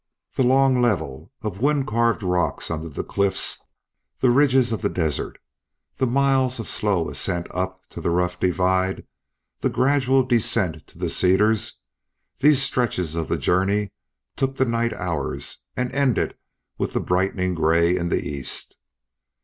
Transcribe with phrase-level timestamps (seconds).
[0.33, 3.63] The long level of wind carved rocks under the cliffs,
[4.19, 5.37] the ridges of the desert,
[5.97, 9.05] the miles of slow ascent up to the rough divide,
[9.59, 11.81] the gradual descent to the cedars
[12.39, 13.91] these stretches of his journey
[14.35, 16.35] took the night hours and ended
[16.79, 18.77] with the brightening gray in the east.